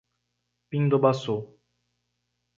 Pindobaçu 0.69 1.37